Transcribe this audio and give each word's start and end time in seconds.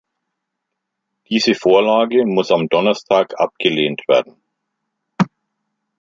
Diese 1.29 1.53
Vorlage 1.53 2.25
muss 2.25 2.49
am 2.49 2.67
Donnerstag 2.69 3.39
abgelehnt 3.39 4.01
werden. 4.07 4.41